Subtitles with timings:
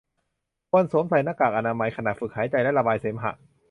[0.69, 3.31] ควรสวมใส่หน้ากากอนามัยขณะฝึกหายใจและระบายเสมหะ